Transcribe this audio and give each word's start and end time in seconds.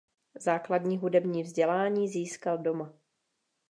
Základní 0.39 0.97
hudební 0.97 1.43
vzdělání 1.43 2.07
získal 2.07 2.57
doma. 2.57 2.93